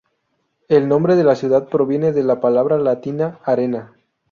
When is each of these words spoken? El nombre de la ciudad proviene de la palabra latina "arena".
El 0.67 0.87
nombre 0.87 1.15
de 1.15 1.23
la 1.23 1.35
ciudad 1.35 1.69
proviene 1.69 2.11
de 2.11 2.23
la 2.23 2.41
palabra 2.41 2.79
latina 2.79 3.37
"arena". 3.43 3.93